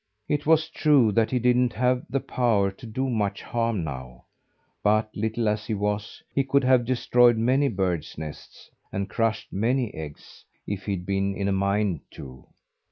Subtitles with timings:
[0.27, 4.25] It was true that he didn't have the power to do much harm now,
[4.81, 9.93] but, little as he was, he could have destroyed many birds' nests, and crushed many
[9.93, 12.47] eggs, if he'd been in a mind to.